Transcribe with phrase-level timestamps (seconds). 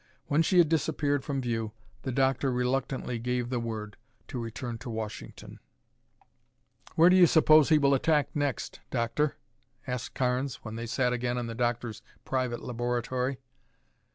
[0.25, 3.97] When she had disappeared from view, the doctor reluctantly gave the word
[4.29, 5.59] to return to Washington.
[6.95, 9.35] "Where do you suppose he will attack next, Doctor?"
[9.85, 13.37] asked Carnes when they sat again in the doctor's private laboratory.